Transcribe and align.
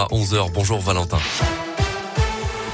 À 0.00 0.06
11h, 0.12 0.52
bonjour 0.52 0.78
Valentin. 0.78 1.18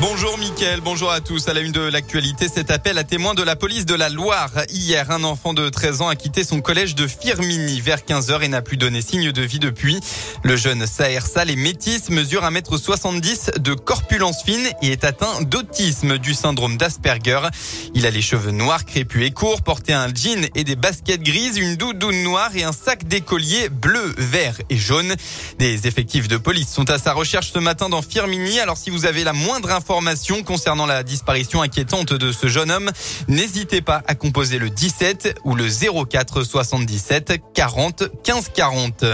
Bonjour 0.06 0.36
Mickaël, 0.36 0.82
bonjour 0.82 1.10
à 1.10 1.22
tous. 1.22 1.48
À 1.48 1.54
la 1.54 1.60
une 1.60 1.72
de 1.72 1.80
l'actualité, 1.80 2.48
cet 2.54 2.70
appel 2.70 2.98
à 2.98 3.04
témoins 3.04 3.32
de 3.32 3.42
la 3.42 3.56
police 3.56 3.86
de 3.86 3.94
la 3.94 4.10
Loire. 4.10 4.50
Hier, 4.68 5.10
un 5.10 5.24
enfant 5.24 5.54
de 5.54 5.70
13 5.70 6.02
ans 6.02 6.08
a 6.08 6.14
quitté 6.14 6.44
son 6.44 6.60
collège 6.60 6.94
de 6.94 7.06
Firmini 7.06 7.80
vers 7.80 8.00
15h 8.00 8.42
et 8.42 8.48
n'a 8.48 8.60
plus 8.60 8.76
donné 8.76 9.00
signe 9.00 9.32
de 9.32 9.40
vie 9.40 9.60
depuis. 9.60 9.98
Le 10.42 10.56
jeune 10.56 10.86
Saher 10.86 11.20
Sal 11.22 11.50
est 11.50 11.56
métis, 11.56 12.10
mesure 12.10 12.42
1m70 12.42 13.60
de 13.60 13.72
corpulence 13.72 14.42
fine 14.44 14.68
et 14.82 14.92
est 14.92 15.04
atteint 15.04 15.40
d'autisme 15.40 16.18
du 16.18 16.34
syndrome 16.34 16.76
d'Asperger. 16.76 17.40
Il 17.94 18.04
a 18.04 18.10
les 18.10 18.22
cheveux 18.22 18.50
noirs, 18.50 18.84
crépus 18.84 19.26
et 19.26 19.30
courts, 19.30 19.62
portait 19.62 19.94
un 19.94 20.08
jean 20.08 20.50
et 20.54 20.64
des 20.64 20.76
baskets 20.76 21.22
grises, 21.22 21.56
une 21.56 21.76
doudoune 21.76 22.22
noire 22.22 22.54
et 22.54 22.62
un 22.62 22.72
sac 22.72 23.04
d'écolier 23.04 23.70
bleu, 23.70 24.14
vert 24.18 24.58
et 24.68 24.76
jaune. 24.76 25.14
Des 25.58 25.86
effectifs 25.86 26.28
de 26.28 26.36
police 26.36 26.68
sont 26.68 26.90
à 26.90 26.98
sa 26.98 27.14
recherche 27.14 27.52
ce 27.54 27.58
matin 27.58 27.88
dans 27.88 28.02
Firmini. 28.02 28.60
Alors 28.60 28.76
si 28.76 28.90
vous 28.90 29.06
avez 29.06 29.24
la 29.24 29.32
moindre 29.32 29.70
information, 29.70 29.93
concernant 30.44 30.86
la 30.86 31.02
disparition 31.02 31.62
inquiétante 31.62 32.12
de 32.12 32.32
ce 32.32 32.48
jeune 32.48 32.70
homme, 32.70 32.90
n'hésitez 33.28 33.80
pas 33.80 34.02
à 34.06 34.14
composer 34.14 34.58
le 34.58 34.70
17 34.70 35.40
ou 35.44 35.54
le 35.54 35.68
04 35.68 36.42
77 36.42 37.34
40 37.54 38.04
15 38.22 38.50
40. 38.54 39.04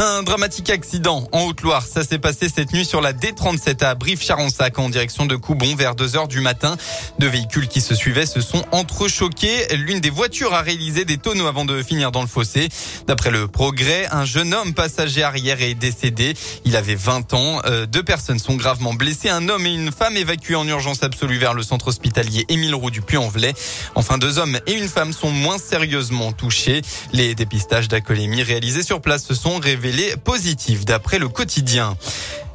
Un 0.00 0.22
dramatique 0.22 0.70
accident 0.70 1.26
en 1.32 1.46
Haute-Loire. 1.46 1.84
Ça 1.84 2.04
s'est 2.04 2.20
passé 2.20 2.48
cette 2.48 2.72
nuit 2.72 2.84
sur 2.84 3.00
la 3.00 3.12
D37 3.12 3.82
à 3.82 3.96
Brive-Charensac 3.96 4.78
en 4.78 4.90
direction 4.90 5.26
de 5.26 5.34
Coubon 5.34 5.74
vers 5.74 5.96
2 5.96 6.16
heures 6.16 6.28
du 6.28 6.40
matin. 6.40 6.76
Deux 7.18 7.26
véhicules 7.26 7.66
qui 7.66 7.80
se 7.80 7.96
suivaient 7.96 8.24
se 8.24 8.40
sont 8.40 8.64
entrechoqués. 8.70 9.66
L'une 9.74 9.98
des 9.98 10.10
voitures 10.10 10.54
a 10.54 10.62
réalisé 10.62 11.04
des 11.04 11.16
tonneaux 11.16 11.48
avant 11.48 11.64
de 11.64 11.82
finir 11.82 12.12
dans 12.12 12.20
le 12.20 12.28
fossé. 12.28 12.68
D'après 13.08 13.32
le 13.32 13.48
progrès, 13.48 14.06
un 14.12 14.24
jeune 14.24 14.54
homme 14.54 14.72
passager 14.72 15.24
arrière 15.24 15.60
est 15.62 15.74
décédé. 15.74 16.34
Il 16.64 16.76
avait 16.76 16.94
20 16.94 17.34
ans. 17.34 17.60
Euh, 17.66 17.84
deux 17.86 18.04
personnes 18.04 18.38
sont 18.38 18.54
gravement 18.54 18.94
blessées. 18.94 19.30
Un 19.30 19.48
homme 19.48 19.66
et 19.66 19.74
une 19.74 19.90
femme 19.90 20.16
évacués 20.16 20.54
en 20.54 20.68
urgence 20.68 21.02
absolue 21.02 21.38
vers 21.38 21.54
le 21.54 21.64
centre 21.64 21.88
hospitalier 21.88 22.44
Émile 22.48 22.76
Roux 22.76 22.92
du 22.92 23.02
Puy-en-Velay. 23.02 23.52
Enfin, 23.96 24.16
deux 24.16 24.38
hommes 24.38 24.60
et 24.68 24.74
une 24.74 24.88
femme 24.88 25.12
sont 25.12 25.32
moins 25.32 25.58
sérieusement 25.58 26.30
touchés. 26.30 26.82
Les 27.12 27.34
dépistages 27.34 27.88
d'acolémie 27.88 28.44
réalisés 28.44 28.84
sur 28.84 29.00
place 29.00 29.24
se 29.24 29.34
sont 29.34 29.58
révélés 29.58 29.87
est 29.94 30.16
positive 30.16 30.84
d'après 30.84 31.18
le 31.18 31.28
quotidien. 31.28 31.96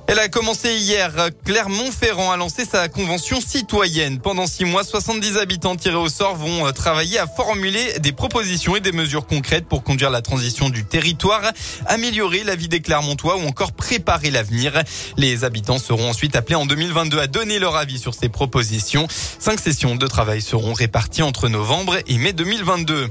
Elle 0.06 0.20
a 0.20 0.28
commencé 0.28 0.76
hier. 0.76 1.12
Clermont-Ferrand 1.46 2.32
a 2.32 2.38
lancé 2.38 2.66
sa 2.66 2.90
convention 2.90 3.40
citoyenne. 3.40 4.20
Pendant 4.20 4.48
six 4.48 4.66
mois, 4.66 4.84
70 4.84 5.38
habitants 5.38 5.78
tirés 5.78 5.96
au 5.96 6.10
sort 6.10 6.36
vont 6.36 6.68
euh, 6.68 6.72
travailler 6.72 7.20
à 7.20 7.26
formuler 7.26 8.00
des 8.00 8.12
propositions 8.12 8.76
et 8.76 8.82
des 8.82 8.92
mesures 8.92 9.26
concrètes 9.26 9.66
pour 9.66 9.82
conduire 9.82 10.10
la 10.10 10.22
transition 10.22 10.70
du 10.70 10.84
territoire, 10.84 11.42
améliorer 11.86 12.44
la 12.44 12.56
vie 12.56 12.68
des 12.68 12.82
Clermontois 12.82 13.38
ou 13.38 13.48
encore 13.48 13.72
préparer 13.72 14.30
l'avenir. 14.30 14.74
Les 15.16 15.46
habitants 15.46 15.80
seront 15.80 16.10
ensuite 16.10 16.36
appelés 16.36 16.56
en 16.56 16.66
2022 16.66 17.20
à 17.20 17.28
donner 17.28 17.58
leur 17.58 17.78
avis 17.78 17.98
sur 17.98 18.14
ces 18.14 18.28
propositions. 18.28 19.08
Cinq 19.40 19.60
sessions 19.62 19.96
de 19.96 20.08
travail 20.08 20.42
seront 20.42 20.74
réparties 20.74 21.24
entre 21.24 21.48
novembre 21.48 21.98
et 22.08 22.18
mai 22.18 22.34
2022. 22.34 23.10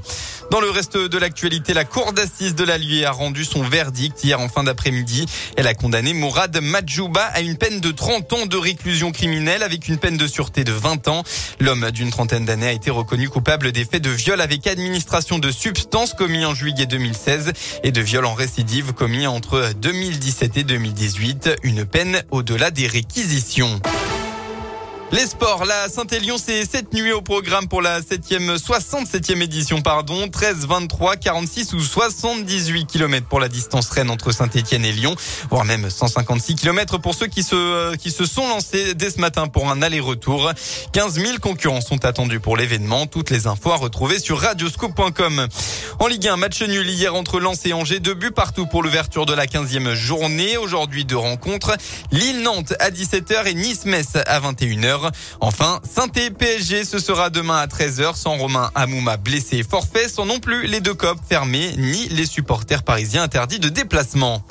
Dans 0.51 0.59
le 0.59 0.69
reste 0.69 0.97
de 0.97 1.17
l'actualité, 1.17 1.73
la 1.73 1.85
cour 1.85 2.13
d'assises 2.13 2.55
de 2.55 2.63
la 2.63 2.77
Lui 2.77 3.05
a 3.05 3.11
rendu 3.11 3.45
son 3.45 3.63
verdict 3.63 4.23
hier 4.23 4.39
en 4.39 4.49
fin 4.49 4.63
d'après-midi. 4.63 5.25
Elle 5.57 5.67
a 5.67 5.73
condamné 5.73 6.13
Mourad 6.13 6.55
Madjouba 6.61 7.23
à 7.23 7.41
une 7.41 7.57
peine 7.57 7.79
de 7.79 7.91
30 7.91 8.33
ans 8.33 8.45
de 8.45 8.57
réclusion 8.57 9.11
criminelle 9.11 9.63
avec 9.63 9.87
une 9.87 9.97
peine 9.97 10.17
de 10.17 10.27
sûreté 10.27 10.63
de 10.63 10.71
20 10.71 11.07
ans. 11.07 11.23
L'homme 11.59 11.89
d'une 11.91 12.11
trentaine 12.11 12.45
d'années 12.45 12.67
a 12.67 12.71
été 12.71 12.91
reconnu 12.91 13.29
coupable 13.29 13.71
des 13.71 13.85
faits 13.85 14.03
de 14.03 14.09
viol 14.09 14.41
avec 14.41 14.67
administration 14.67 15.39
de 15.39 15.51
substances 15.51 16.13
commis 16.13 16.45
en 16.45 16.53
juillet 16.53 16.85
2016 16.85 17.53
et 17.83 17.91
de 17.91 18.01
viol 18.01 18.25
en 18.25 18.33
récidive 18.33 18.93
commis 18.93 19.27
entre 19.27 19.71
2017 19.79 20.57
et 20.57 20.63
2018. 20.63 21.49
Une 21.63 21.85
peine 21.85 22.21
au-delà 22.31 22.69
des 22.69 22.87
réquisitions. 22.87 23.79
Les 25.13 25.27
sports, 25.27 25.65
la 25.65 25.89
Saint-Élion, 25.89 26.37
c'est 26.43 26.65
cette 26.65 26.91
nuit 26.91 27.11
au 27.11 27.21
programme 27.21 27.67
pour 27.67 27.83
la 27.83 28.01
7e, 28.01 28.57
67e 28.57 29.43
édition, 29.43 29.79
pardon. 29.83 30.27
13, 30.27 30.65
23, 30.65 31.17
46 31.17 31.73
ou 31.73 31.81
78 31.81 32.87
km 32.87 33.27
pour 33.27 33.39
la 33.39 33.47
distance 33.47 33.91
Rennes 33.91 34.09
entre 34.09 34.31
Saint-Etienne 34.31 34.83
et 34.83 34.91
Lyon, 34.91 35.15
voire 35.51 35.65
même 35.65 35.87
156 35.87 36.55
km 36.55 36.97
pour 36.97 37.13
ceux 37.13 37.27
qui 37.27 37.43
se, 37.43 37.53
euh, 37.53 37.95
qui 37.95 38.09
se 38.09 38.25
sont 38.25 38.47
lancés 38.47 38.95
dès 38.95 39.11
ce 39.11 39.21
matin 39.21 39.47
pour 39.47 39.69
un 39.69 39.83
aller-retour. 39.83 40.51
15 40.93 41.13
000 41.13 41.37
concurrents 41.37 41.81
sont 41.81 42.05
attendus 42.05 42.39
pour 42.39 42.57
l'événement. 42.57 43.05
Toutes 43.05 43.29
les 43.29 43.45
infos 43.45 43.71
à 43.71 43.75
retrouver 43.75 44.17
sur 44.17 44.39
radioscope.com. 44.39 45.47
En 45.99 46.07
Ligue 46.07 46.27
1, 46.27 46.37
match 46.37 46.63
nul 46.63 46.89
hier 46.89 47.13
entre 47.13 47.39
Lens 47.39 47.63
et 47.67 47.73
Angers, 47.73 47.99
deux 47.99 48.15
buts 48.15 48.31
partout 48.31 48.65
pour 48.65 48.81
l'ouverture 48.81 49.27
de 49.27 49.33
la 49.35 49.45
15e 49.45 49.93
journée. 49.93 50.57
Aujourd'hui, 50.57 51.05
deux 51.05 51.17
rencontres. 51.17 51.77
Lille-Nantes 52.11 52.73
à 52.79 52.89
17h 52.89 53.45
et 53.45 53.53
Nice-Metz 53.53 54.15
à 54.25 54.39
21h. 54.39 55.02
Enfin, 55.39 55.79
saint 55.89 56.07
PSG, 56.07 56.85
ce 56.85 56.99
sera 56.99 57.29
demain 57.29 57.57
à 57.57 57.67
13h 57.67 58.15
sans 58.15 58.37
Romain 58.37 58.71
Amouma 58.75 59.17
blessé 59.17 59.63
forfait, 59.63 60.07
sans 60.09 60.25
non 60.25 60.39
plus 60.39 60.67
les 60.67 60.81
deux 60.81 60.93
copes 60.93 61.19
fermés, 61.27 61.73
ni 61.77 62.07
les 62.09 62.25
supporters 62.25 62.83
parisiens 62.83 63.23
interdits 63.23 63.59
de 63.59 63.69
déplacement. 63.69 64.43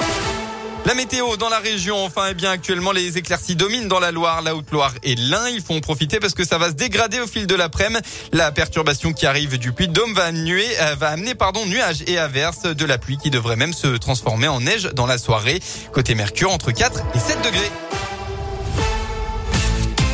La 0.85 0.95
météo 0.95 1.37
dans 1.37 1.49
la 1.49 1.61
région, 1.61 2.05
enfin, 2.05 2.27
eh 2.31 2.35
bien, 2.35 2.51
actuellement, 2.51 2.91
les 2.91 3.17
éclaircies 3.17 3.55
dominent 3.55 3.87
dans 3.87 4.01
la 4.01 4.11
Loire, 4.11 4.43
la 4.43 4.57
Haute-Loire 4.57 4.93
et 5.05 5.15
l'Ain. 5.15 5.49
Il 5.49 5.63
faut 5.63 5.75
en 5.75 5.81
profiter 5.81 6.19
parce 6.19 6.35
que 6.35 6.45
ça 6.45 6.59
va 6.59 6.71
se 6.71 6.75
dégrader 6.75 7.21
au 7.21 7.29
fil 7.29 7.47
de 7.47 7.55
l'après-midi. 7.55 8.03
La 8.33 8.51
perturbation 8.51 9.13
qui 9.13 9.27
arrive 9.27 9.59
du 9.59 9.73
Puy-de-Dôme 9.73 10.13
va, 10.13 10.31
euh, 10.31 10.95
va 10.99 11.09
amener, 11.11 11.37
pardon, 11.37 11.65
nuages 11.67 12.03
et 12.09 12.19
averses 12.19 12.65
de 12.65 12.85
la 12.85 12.99
pluie 12.99 13.17
qui 13.17 13.31
devrait 13.31 13.57
même 13.57 13.73
se 13.73 13.87
transformer 13.97 14.49
en 14.49 14.61
neige 14.61 14.91
dans 14.95 15.07
la 15.07 15.19
soirée. 15.19 15.61
Côté 15.93 16.17
Mercure, 16.17 16.51
entre 16.51 16.73
4 16.73 17.01
et 17.15 17.19
7 17.21 17.43
degrés. 17.43 17.71